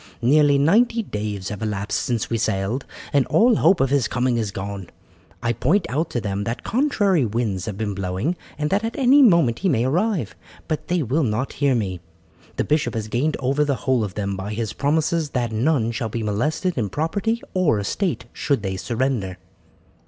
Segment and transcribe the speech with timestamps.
[0.23, 4.49] Nearly ninety days have elapsed since we sailed, and all hope of his coming is
[4.49, 4.89] gone.
[5.43, 9.21] I point out to them that contrary winds have been blowing, and that at any
[9.21, 10.35] moment he may arrive;
[10.67, 11.99] but they will not hear me.
[12.55, 16.09] The bishop has gained over the whole of them by his promises that none shall
[16.09, 19.37] be molested in property or estate should they surrender."